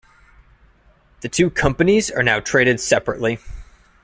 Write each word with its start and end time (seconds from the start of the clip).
The 1.19 1.29
two 1.29 1.51
companies 1.51 2.09
are 2.09 2.23
now 2.23 2.39
traded 2.39 2.79
separately. 2.79 3.37